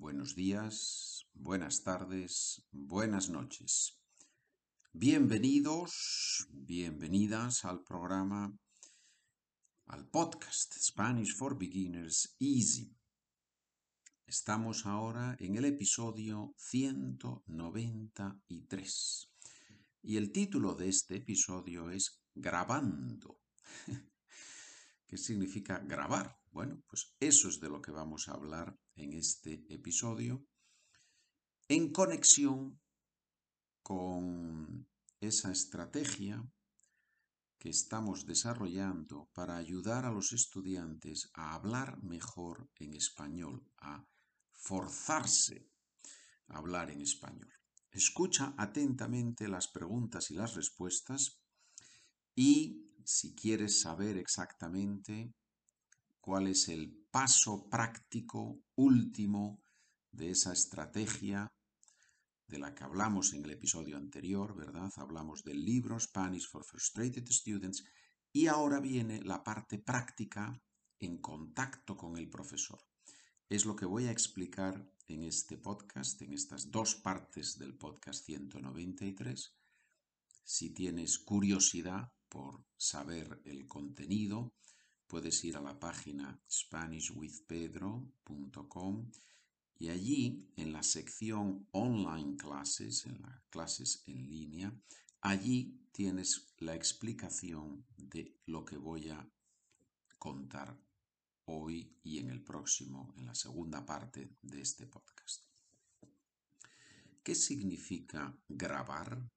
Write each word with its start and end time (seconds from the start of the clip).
buenos 0.00 0.34
días, 0.34 1.28
buenas 1.34 1.82
tardes, 1.82 2.64
buenas 2.72 3.28
noches. 3.28 4.00
Bienvenidos, 4.94 6.48
bienvenidas 6.50 7.66
al 7.66 7.84
programa, 7.84 8.58
al 9.88 10.08
podcast 10.08 10.72
Spanish 10.78 11.36
for 11.36 11.58
Beginners 11.58 12.34
Easy. 12.40 12.96
Estamos 14.24 14.86
ahora 14.86 15.36
en 15.38 15.56
el 15.56 15.66
episodio 15.66 16.54
193 16.56 19.30
y 20.02 20.16
el 20.16 20.32
título 20.32 20.74
de 20.76 20.88
este 20.88 21.16
episodio 21.16 21.90
es 21.90 22.22
Grabando. 22.34 23.38
¿Qué 25.06 25.18
significa 25.18 25.80
grabar? 25.80 26.39
Bueno, 26.50 26.82
pues 26.88 27.14
eso 27.20 27.48
es 27.48 27.60
de 27.60 27.68
lo 27.68 27.80
que 27.80 27.92
vamos 27.92 28.28
a 28.28 28.32
hablar 28.32 28.76
en 28.96 29.12
este 29.12 29.64
episodio 29.72 30.44
en 31.68 31.92
conexión 31.92 32.80
con 33.82 34.88
esa 35.20 35.52
estrategia 35.52 36.44
que 37.60 37.68
estamos 37.68 38.26
desarrollando 38.26 39.30
para 39.32 39.56
ayudar 39.56 40.04
a 40.04 40.10
los 40.10 40.32
estudiantes 40.32 41.30
a 41.34 41.54
hablar 41.54 42.02
mejor 42.02 42.68
en 42.76 42.94
español, 42.94 43.70
a 43.78 44.04
forzarse 44.50 45.70
a 46.48 46.58
hablar 46.58 46.90
en 46.90 47.02
español. 47.02 47.52
Escucha 47.92 48.54
atentamente 48.56 49.46
las 49.46 49.68
preguntas 49.68 50.30
y 50.32 50.34
las 50.34 50.54
respuestas 50.54 51.40
y 52.34 52.90
si 53.04 53.34
quieres 53.34 53.80
saber 53.80 54.16
exactamente 54.16 55.34
cuál 56.20 56.46
es 56.46 56.68
el 56.68 57.06
paso 57.10 57.68
práctico 57.68 58.62
último 58.76 59.62
de 60.12 60.30
esa 60.30 60.52
estrategia 60.52 61.52
de 62.46 62.58
la 62.58 62.74
que 62.74 62.84
hablamos 62.84 63.32
en 63.32 63.44
el 63.44 63.52
episodio 63.52 63.96
anterior, 63.96 64.56
¿verdad? 64.56 64.90
Hablamos 64.96 65.44
del 65.44 65.64
libro 65.64 65.98
Spanish 66.00 66.48
for 66.48 66.64
Frustrated 66.64 67.26
Students 67.30 67.84
y 68.32 68.46
ahora 68.48 68.80
viene 68.80 69.22
la 69.22 69.42
parte 69.42 69.78
práctica 69.78 70.60
en 70.98 71.18
contacto 71.18 71.96
con 71.96 72.16
el 72.16 72.28
profesor. 72.28 72.80
Es 73.48 73.64
lo 73.64 73.74
que 73.74 73.86
voy 73.86 74.06
a 74.06 74.12
explicar 74.12 74.92
en 75.06 75.24
este 75.24 75.58
podcast, 75.58 76.22
en 76.22 76.32
estas 76.32 76.70
dos 76.70 76.94
partes 76.96 77.58
del 77.58 77.76
podcast 77.76 78.24
193. 78.24 79.56
Si 80.44 80.70
tienes 80.70 81.18
curiosidad 81.18 82.12
por 82.28 82.64
saber 82.76 83.40
el 83.44 83.66
contenido, 83.66 84.54
puedes 85.10 85.44
ir 85.44 85.56
a 85.56 85.60
la 85.60 85.80
página 85.80 86.40
SpanishWithPedro.com 86.48 89.10
y 89.76 89.88
allí 89.88 90.52
en 90.56 90.72
la 90.72 90.84
sección 90.84 91.66
online 91.72 92.36
classes, 92.36 93.06
en 93.06 93.20
las 93.20 93.42
clases 93.50 94.04
en 94.06 94.28
línea, 94.28 94.72
allí 95.20 95.80
tienes 95.90 96.54
la 96.58 96.76
explicación 96.76 97.84
de 97.96 98.38
lo 98.46 98.64
que 98.64 98.76
voy 98.76 99.08
a 99.08 99.28
contar 100.16 100.80
hoy 101.46 101.98
y 102.04 102.18
en 102.18 102.30
el 102.30 102.44
próximo, 102.44 103.12
en 103.16 103.26
la 103.26 103.34
segunda 103.34 103.84
parte 103.84 104.36
de 104.42 104.60
este 104.60 104.86
podcast. 104.86 105.44
¿Qué 107.24 107.34
significa 107.34 108.38
grabar? 108.48 109.28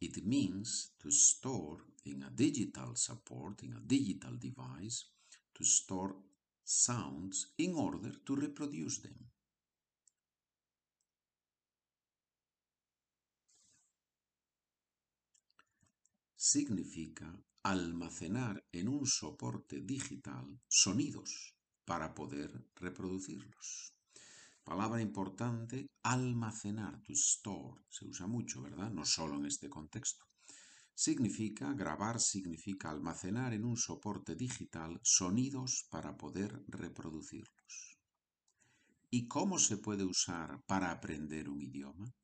It 0.00 0.24
means 0.24 0.92
to 1.00 1.10
store 1.10 1.84
in 2.04 2.22
a 2.22 2.30
digital 2.30 2.94
support, 2.94 3.62
in 3.62 3.72
a 3.72 3.80
digital 3.80 4.36
device, 4.36 5.06
to 5.54 5.64
store 5.64 6.14
sounds 6.64 7.54
in 7.58 7.74
order 7.74 8.12
to 8.24 8.36
reproduce 8.36 9.00
them. 9.02 9.30
Significa 16.36 17.26
almacenar 17.62 18.64
en 18.72 18.88
un 18.88 19.04
soporte 19.04 19.80
digital 19.80 20.60
sonidos 20.68 21.54
para 21.84 22.14
poder 22.14 22.50
reproducirlos. 22.76 23.97
Palabra 24.68 25.00
importante, 25.00 25.86
almacenar, 26.02 27.02
to 27.02 27.14
store. 27.14 27.86
Se 27.88 28.04
usa 28.04 28.26
mucho, 28.26 28.60
¿verdad? 28.60 28.90
No 28.90 29.06
solo 29.06 29.36
en 29.36 29.46
este 29.46 29.70
contexto. 29.70 30.26
Significa, 30.92 31.72
grabar 31.72 32.20
significa 32.20 32.90
almacenar 32.90 33.54
en 33.54 33.64
un 33.64 33.78
soporte 33.78 34.34
digital 34.34 35.00
sonidos 35.02 35.86
para 35.88 36.18
poder 36.18 36.62
reproducirlos. 36.68 37.98
¿Y 39.08 39.26
cómo 39.26 39.58
se 39.58 39.78
puede 39.78 40.04
usar 40.04 40.62
para 40.66 40.90
aprender 40.90 41.48
un 41.48 41.62
idioma? 41.62 42.14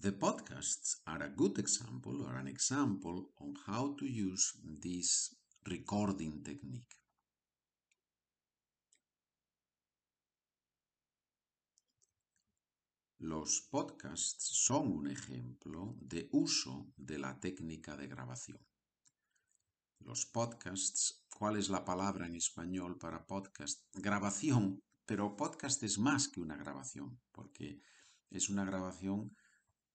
The 0.00 0.10
podcasts 0.10 1.00
are 1.04 1.26
a 1.26 1.28
good 1.28 1.60
example 1.60 2.22
or 2.22 2.38
an 2.38 2.48
example 2.48 3.30
on 3.36 3.54
how 3.68 3.94
to 3.94 4.04
use 4.04 4.58
this 4.80 5.36
recording 5.64 6.42
technique. 6.42 7.01
Los 13.22 13.60
podcasts 13.60 14.48
son 14.66 14.90
un 14.90 15.06
ejemplo 15.06 15.94
de 16.00 16.28
uso 16.32 16.92
de 16.96 17.20
la 17.20 17.38
técnica 17.38 17.96
de 17.96 18.08
grabación. 18.08 18.58
Los 20.00 20.26
podcasts, 20.26 21.24
¿cuál 21.32 21.56
es 21.56 21.68
la 21.68 21.84
palabra 21.84 22.26
en 22.26 22.34
español 22.34 22.98
para 22.98 23.24
podcast? 23.24 23.84
Grabación, 23.94 24.82
pero 25.06 25.36
podcast 25.36 25.80
es 25.84 26.00
más 26.00 26.26
que 26.26 26.40
una 26.40 26.56
grabación, 26.56 27.20
porque 27.30 27.80
es 28.28 28.48
una 28.48 28.64
grabación 28.64 29.36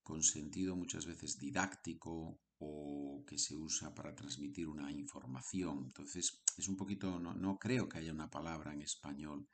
con 0.03 0.23
sentido 0.23 0.77
muchas 0.77 1.05
veces 1.05 1.37
didáctico 1.37 2.39
o 2.59 3.25
que 3.27 3.37
se 3.37 3.57
usa 3.57 3.93
para 3.93 4.15
transmitir 4.15 4.69
una 4.69 4.89
información. 4.89 5.83
Entonces, 5.87 6.45
es 6.55 6.69
un 6.69 6.77
poquito, 6.77 7.19
no, 7.19 7.33
no 7.33 7.59
creo 7.59 7.89
que 7.89 7.97
haya 7.97 8.13
una 8.13 8.29
palabra 8.29 8.73
en 8.73 8.83
español 8.83 9.49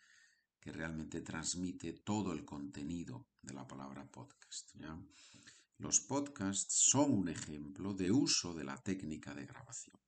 que 0.63 0.71
realmente 0.71 1.19
transmite 1.19 1.91
todo 1.91 2.31
el 2.31 2.45
contenido 2.45 3.27
de 3.41 3.53
la 3.53 3.67
palabra 3.67 4.09
podcast. 4.09 4.73
Los 5.77 5.99
podcasts 5.99 6.73
son 6.89 7.11
un 7.11 7.27
ejemplo 7.27 7.93
de 7.93 8.09
uso 8.09 8.53
de 8.53 8.63
la 8.63 8.81
técnica 8.81 9.33
de 9.33 9.45
grabación. 9.45 9.99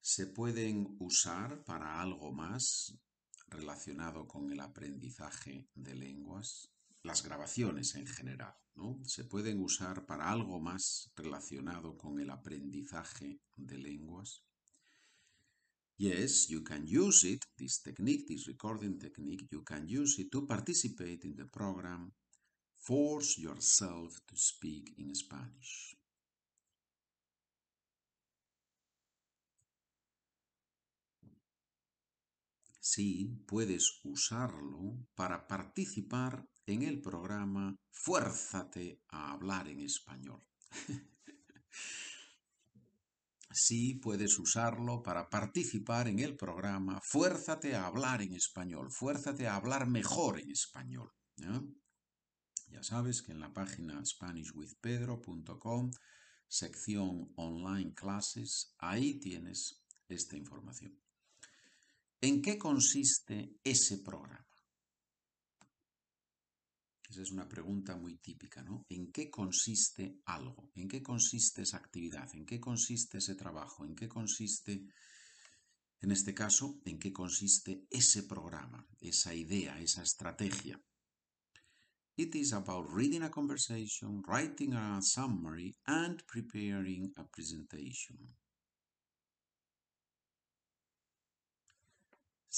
Se 0.00 0.28
pueden 0.28 0.96
usar 1.00 1.64
para 1.64 2.00
algo 2.00 2.30
más 2.30 2.96
relacionado 3.48 4.28
con 4.28 4.52
el 4.52 4.60
aprendizaje 4.60 5.68
de 5.74 5.96
lenguas, 5.96 6.70
las 7.02 7.24
grabaciones 7.24 7.96
en 7.96 8.06
general, 8.06 8.54
¿no? 8.76 9.00
Se 9.04 9.24
pueden 9.24 9.60
usar 9.60 10.06
para 10.06 10.30
algo 10.30 10.60
más 10.60 11.10
relacionado 11.16 11.98
con 11.98 12.20
el 12.20 12.30
aprendizaje 12.30 13.40
de 13.56 13.76
lenguas. 13.76 14.44
Yes, 16.00 16.48
you 16.48 16.62
can 16.62 16.86
use 16.86 17.24
it, 17.24 17.44
this 17.58 17.80
technique, 17.82 18.28
this 18.28 18.46
recording 18.46 19.00
technique, 19.00 19.48
you 19.50 19.62
can 19.62 19.88
use 19.88 20.16
it 20.20 20.30
to 20.30 20.46
participate 20.46 21.24
in 21.24 21.34
the 21.34 21.46
program 21.46 22.12
Force 22.78 23.36
Yourself 23.36 24.20
to 24.28 24.36
Speak 24.36 24.94
in 24.96 25.12
Spanish. 25.16 25.96
Sí, 32.80 33.42
puedes 33.44 34.00
usarlo 34.04 35.04
para 35.16 35.48
participar 35.48 36.46
en 36.64 36.84
el 36.84 37.00
programa 37.00 37.74
Fuérzate 37.90 39.02
a 39.08 39.32
hablar 39.32 39.66
en 39.66 39.80
español. 39.80 40.46
sí 43.50 43.94
puedes 43.94 44.38
usarlo 44.38 45.02
para 45.02 45.28
participar 45.28 46.08
en 46.08 46.18
el 46.18 46.36
programa 46.36 47.00
Fuérzate 47.02 47.74
a 47.74 47.86
hablar 47.86 48.22
en 48.22 48.34
español, 48.34 48.90
fuérzate 48.90 49.46
a 49.46 49.56
hablar 49.56 49.86
mejor 49.86 50.40
en 50.40 50.50
español. 50.50 51.12
Ya 52.70 52.82
sabes 52.82 53.22
que 53.22 53.32
en 53.32 53.40
la 53.40 53.52
página 53.52 54.04
SpanishWithPedro.com, 54.04 55.90
sección 56.46 57.32
online 57.36 57.94
clases, 57.94 58.74
ahí 58.78 59.18
tienes 59.18 59.82
esta 60.08 60.36
información. 60.36 60.98
¿En 62.20 62.42
qué 62.42 62.58
consiste 62.58 63.56
ese 63.64 63.98
programa? 63.98 64.47
Esa 67.08 67.22
es 67.22 67.30
una 67.30 67.48
pregunta 67.48 67.96
muy 67.96 68.18
típica, 68.18 68.62
¿no? 68.62 68.84
¿En 68.90 69.10
qué 69.10 69.30
consiste 69.30 70.20
algo? 70.26 70.70
¿En 70.74 70.88
qué 70.88 71.02
consiste 71.02 71.62
esa 71.62 71.78
actividad? 71.78 72.28
¿En 72.34 72.44
qué 72.44 72.60
consiste 72.60 73.18
ese 73.18 73.34
trabajo? 73.34 73.86
¿En 73.86 73.94
qué 73.94 74.08
consiste, 74.08 74.84
en 76.00 76.10
este 76.10 76.34
caso, 76.34 76.80
en 76.84 76.98
qué 76.98 77.10
consiste 77.10 77.86
ese 77.88 78.24
programa, 78.24 78.86
esa 79.00 79.34
idea, 79.34 79.80
esa 79.80 80.02
estrategia? 80.02 80.78
It 82.18 82.34
is 82.34 82.52
about 82.52 82.90
reading 82.92 83.22
a 83.22 83.30
conversation, 83.30 84.22
writing 84.26 84.74
a 84.74 85.00
summary, 85.00 85.78
and 85.86 86.22
preparing 86.26 87.12
a 87.16 87.24
presentation. 87.24 88.34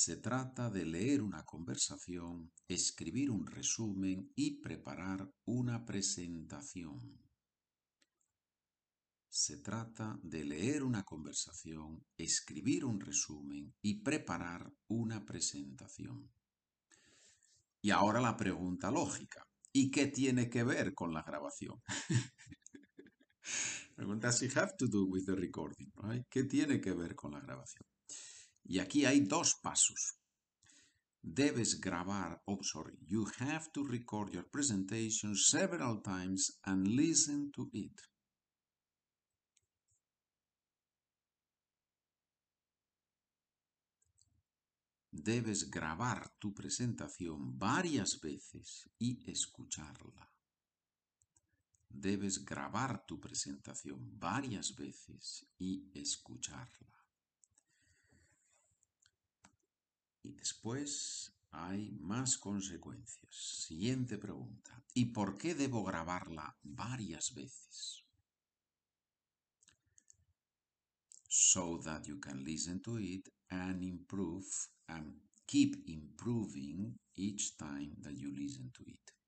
Se 0.03 0.17
trata 0.17 0.71
de 0.71 0.87
leer 0.87 1.21
una 1.21 1.45
conversación, 1.45 2.51
escribir 2.67 3.31
un 3.31 3.47
resumen 3.47 4.33
y 4.35 4.59
preparar 4.59 5.31
una 5.45 5.85
presentación. 5.85 7.21
Se 9.29 9.59
trata 9.59 10.19
de 10.23 10.43
leer 10.43 10.85
una 10.85 11.03
conversación, 11.03 12.03
escribir 12.17 12.87
un 12.87 12.99
resumen 12.99 13.75
y 13.83 14.03
preparar 14.03 14.73
una 14.89 15.23
presentación. 15.27 16.33
Y 17.83 17.91
ahora 17.91 18.23
la 18.23 18.39
pregunta 18.39 18.91
lógica. 18.91 19.47
¿Y 19.71 19.91
qué 19.91 20.07
tiene 20.07 20.49
que 20.49 20.65
ver 20.65 20.95
con 20.95 21.13
la 21.13 21.23
grabación? 21.23 21.79
Recording? 25.37 25.93
¿Qué 26.31 26.45
tiene 26.45 26.81
que 26.81 26.95
ver 26.95 27.15
con 27.15 27.33
la 27.33 27.41
grabación? 27.41 27.90
Y 28.71 28.79
aquí 28.79 29.05
hay 29.05 29.23
dos 29.23 29.57
pasos. 29.57 30.17
Debes 31.21 31.81
grabar, 31.81 32.41
oh 32.47 32.63
sorry, 32.63 32.97
you 33.05 33.27
have 33.41 33.69
to 33.73 33.83
record 33.83 34.33
your 34.33 34.49
presentation 34.49 35.35
several 35.35 36.01
times 36.01 36.61
and 36.63 36.87
listen 36.87 37.51
to 37.51 37.69
it. 37.73 38.01
Debes 45.11 45.69
grabar 45.69 46.33
tu 46.39 46.55
presentación 46.55 47.59
varias 47.59 48.21
veces 48.21 48.89
y 49.01 49.19
escucharla. 49.29 50.33
Debes 51.89 52.45
grabar 52.45 53.05
tu 53.05 53.19
presentación 53.19 54.17
varias 54.17 54.77
veces 54.77 55.45
y 55.59 55.91
escucharla. 55.93 57.00
Y 60.23 60.33
después 60.33 61.33
hay 61.51 61.91
más 62.01 62.37
consecuencias. 62.39 63.35
Siguiente 63.35 64.19
pregunta. 64.19 64.85
¿Y 64.95 65.07
por 65.07 65.37
qué 65.37 65.55
debo 65.55 65.85
grabarla 65.85 66.57
varias 66.63 67.35
veces? 67.35 68.05
So 71.29 71.81
that 71.85 72.07
you 72.07 72.19
can 72.19 72.45
listen 72.45 72.81
to 72.83 72.99
it 72.99 73.29
and 73.51 73.83
improve 73.83 74.47
and 74.89 75.21
keep 75.47 75.77
improving 75.89 76.99
each 77.15 77.57
time 77.57 77.95
that 78.03 78.15
you 78.15 78.31
listen 78.31 78.71
to 78.73 78.83
it. 78.87 79.20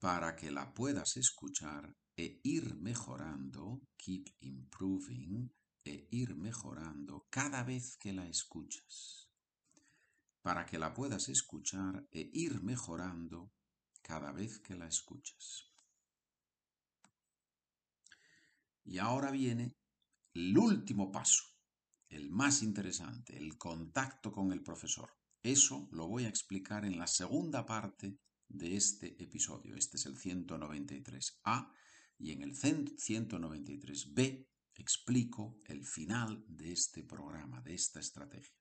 Para 0.00 0.34
que 0.34 0.50
la 0.50 0.72
puedas 0.72 1.18
escuchar 1.18 1.94
e 2.16 2.40
ir 2.42 2.74
mejorando, 2.76 3.82
keep 3.98 4.24
improving, 4.40 5.52
e 5.84 6.08
ir 6.10 6.36
mejorando 6.36 7.26
cada 7.28 7.62
vez 7.64 7.98
que 7.98 8.14
la 8.14 8.26
escuchas. 8.26 9.28
Para 10.40 10.64
que 10.64 10.78
la 10.78 10.94
puedas 10.94 11.28
escuchar 11.28 12.08
e 12.10 12.30
ir 12.32 12.62
mejorando 12.62 13.52
cada 14.00 14.32
vez 14.32 14.58
que 14.58 14.74
la 14.74 14.86
escuchas. 14.86 15.70
Y 18.84 18.96
ahora 18.98 19.30
viene 19.30 19.76
el 20.32 20.56
último 20.56 21.12
paso, 21.12 21.44
el 22.08 22.30
más 22.30 22.62
interesante, 22.62 23.36
el 23.36 23.58
contacto 23.58 24.32
con 24.32 24.50
el 24.50 24.62
profesor. 24.62 25.10
Eso 25.42 25.88
lo 25.92 26.08
voy 26.08 26.24
a 26.24 26.28
explicar 26.28 26.86
en 26.86 26.98
la 26.98 27.06
segunda 27.06 27.66
parte 27.66 28.18
de 28.50 28.76
este 28.76 29.16
episodio. 29.22 29.76
Este 29.76 29.96
es 29.96 30.04
el 30.06 30.16
193A 30.16 31.72
y 32.18 32.32
en 32.32 32.42
el 32.42 32.54
193B 32.54 34.46
explico 34.74 35.58
el 35.66 35.84
final 35.84 36.44
de 36.48 36.72
este 36.72 37.02
programa, 37.02 37.60
de 37.62 37.74
esta 37.74 38.00
estrategia. 38.00 38.54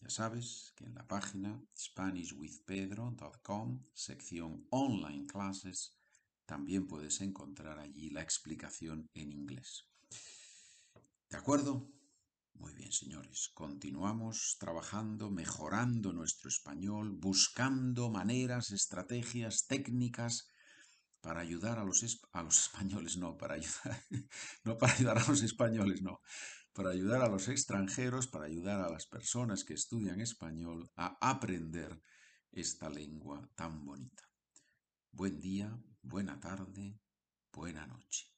Ya 0.00 0.10
sabes 0.10 0.72
que 0.76 0.84
en 0.84 0.94
la 0.94 1.06
página 1.06 1.64
SpanishWithPedro.com, 1.76 3.86
sección 3.94 4.66
Online 4.70 5.26
Classes, 5.26 5.96
también 6.44 6.86
puedes 6.86 7.22
encontrar 7.22 7.78
allí 7.78 8.10
la 8.10 8.22
explicación 8.22 9.08
en 9.14 9.30
inglés. 9.32 9.88
¿De 11.30 11.36
acuerdo? 11.36 11.95
Señores. 12.96 13.50
Continuamos 13.52 14.56
trabajando, 14.58 15.30
mejorando 15.30 16.14
nuestro 16.14 16.48
español, 16.48 17.12
buscando 17.12 18.08
maneras, 18.08 18.70
estrategias, 18.70 19.66
técnicas 19.66 20.48
para 21.20 21.40
ayudar 21.40 21.78
a 21.78 21.84
los, 21.84 22.00
a 22.32 22.42
los 22.42 22.58
españoles, 22.66 23.18
no, 23.18 23.36
para 23.36 23.56
ayudar, 23.56 24.02
no 24.64 24.78
para 24.78 24.94
ayudar 24.94 25.18
a 25.18 25.28
los 25.28 25.42
españoles, 25.42 26.00
no, 26.00 26.20
para 26.72 26.90
ayudar 26.90 27.20
a 27.20 27.28
los 27.28 27.48
extranjeros, 27.48 28.28
para 28.28 28.46
ayudar 28.46 28.80
a 28.80 28.90
las 28.90 29.06
personas 29.06 29.64
que 29.64 29.74
estudian 29.74 30.20
español 30.20 30.90
a 30.96 31.18
aprender 31.20 32.00
esta 32.50 32.88
lengua 32.88 33.46
tan 33.56 33.84
bonita. 33.84 34.24
Buen 35.12 35.38
día, 35.38 35.78
buena 36.00 36.40
tarde, 36.40 36.98
buena 37.52 37.86
noche. 37.86 38.35